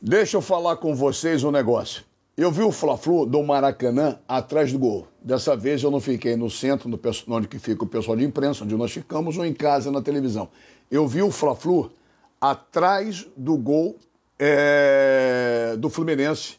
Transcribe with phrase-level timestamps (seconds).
[0.00, 2.04] Deixa eu falar com vocês um negócio.
[2.36, 5.08] Eu vi o Fla-Flu do Maracanã atrás do gol.
[5.20, 7.00] Dessa vez eu não fiquei no centro, no,
[7.30, 10.48] onde que fica o pessoal de imprensa, onde nós ficamos, ou em casa na televisão.
[10.88, 11.90] Eu vi o Fla-Flu
[12.40, 13.96] atrás do gol
[14.38, 16.58] é, do Fluminense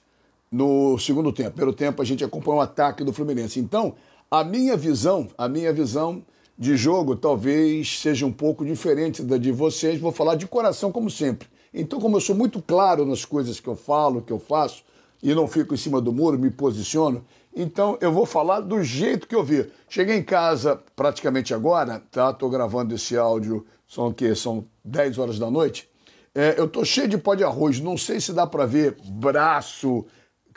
[0.51, 1.55] no segundo tempo.
[1.55, 3.57] Pelo tempo a gente acompanhou o ataque do Fluminense.
[3.57, 3.95] Então,
[4.29, 6.25] a minha visão, a minha visão
[6.59, 9.97] de jogo talvez seja um pouco diferente da de vocês.
[9.97, 11.47] Vou falar de coração como sempre.
[11.73, 14.83] Então, como eu sou muito claro nas coisas que eu falo, que eu faço,
[15.23, 17.23] e não fico em cima do muro, me posiciono,
[17.55, 19.71] então eu vou falar do jeito que eu vi.
[19.87, 22.33] Cheguei em casa praticamente agora, tá?
[22.33, 24.35] Tô gravando esse áudio, são o quê?
[24.35, 25.87] São 10 horas da noite.
[26.35, 30.05] É, eu tô cheio de pó de arroz, não sei se dá para ver braço,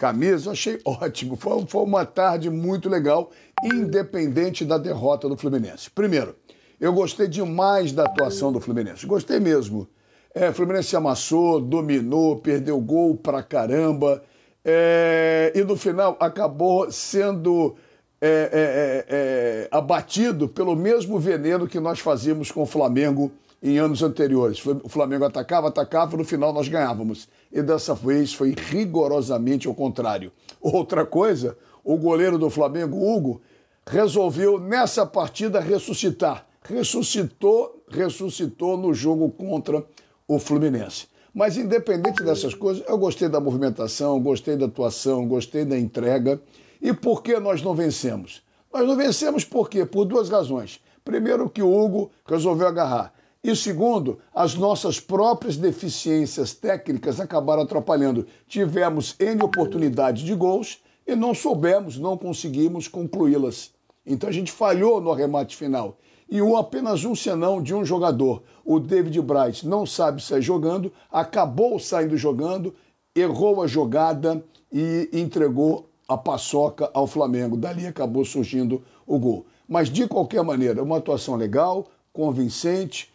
[0.03, 1.37] camisa, achei ótimo.
[1.37, 3.31] Foi, foi uma tarde muito legal,
[3.63, 5.89] independente da derrota do Fluminense.
[5.89, 6.35] Primeiro,
[6.81, 9.87] eu gostei demais da atuação do Fluminense, gostei mesmo.
[10.35, 14.25] É, Fluminense amassou, dominou, perdeu gol pra caramba.
[14.65, 17.77] É, e no final acabou sendo
[18.21, 23.31] é, é, é, é, abatido pelo mesmo veneno que nós fazíamos com o Flamengo
[23.63, 24.61] em anos anteriores.
[24.83, 27.29] O Flamengo atacava, atacava, no final nós ganhávamos.
[27.53, 30.33] E dessa vez foi rigorosamente o contrário.
[30.61, 33.41] Outra coisa, o goleiro do Flamengo, Hugo,
[33.87, 36.47] resolveu nessa partida ressuscitar.
[36.65, 39.85] Ressuscitou, ressuscitou no jogo contra
[40.27, 41.07] o Fluminense.
[41.35, 46.41] Mas independente dessas coisas, eu gostei da movimentação, gostei da atuação, gostei da entrega.
[46.81, 48.43] E por que nós não vencemos?
[48.73, 49.85] Nós não vencemos por quê?
[49.85, 50.81] Por duas razões.
[51.05, 53.13] Primeiro, que o Hugo resolveu agarrar.
[53.45, 58.25] E segundo, as nossas próprias deficiências técnicas acabaram atrapalhando.
[58.47, 63.73] Tivemos N oportunidades de gols e não soubemos, não conseguimos concluí-las.
[64.07, 65.99] Então a gente falhou no arremate final
[66.31, 68.43] e o apenas um senão de um jogador.
[68.65, 72.75] O David Braz não sabe sair jogando, acabou saindo jogando,
[73.15, 74.43] errou a jogada
[74.73, 77.57] e entregou a paçoca ao Flamengo.
[77.57, 79.45] Dali acabou surgindo o gol.
[79.69, 83.12] Mas de qualquer maneira, uma atuação legal, convincente,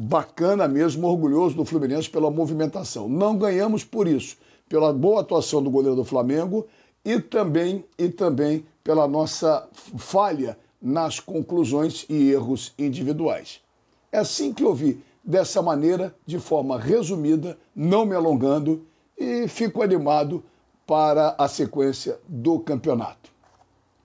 [0.00, 3.06] bacana mesmo, orgulhoso do Fluminense pela movimentação.
[3.06, 6.66] Não ganhamos por isso, pela boa atuação do goleiro do Flamengo
[7.04, 9.68] e também e também pela nossa
[9.98, 13.60] falha nas conclusões e erros individuais.
[14.10, 18.86] É assim que eu vi, dessa maneira, de forma resumida, não me alongando,
[19.18, 20.42] e fico animado
[20.86, 23.30] para a sequência do campeonato.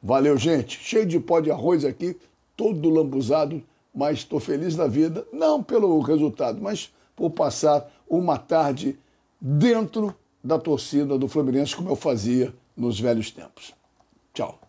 [0.03, 0.77] Valeu, gente.
[0.77, 2.17] Cheio de pó de arroz aqui,
[2.57, 3.63] todo lambuzado,
[3.95, 8.99] mas estou feliz da vida, não pelo resultado, mas por passar uma tarde
[9.39, 10.13] dentro
[10.43, 13.73] da torcida do Fluminense, como eu fazia nos velhos tempos.
[14.33, 14.64] Tchau.